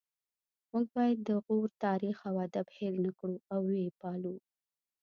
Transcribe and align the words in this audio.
موږ 0.71 0.85
باید 0.95 1.17
د 1.27 1.29
غور 1.45 1.69
تاریخ 1.85 2.17
او 2.29 2.35
ادب 2.47 2.67
هیر 2.77 2.93
نکړو 3.05 3.35
او 3.53 3.59
ويې 3.69 3.89
پالو 3.99 4.35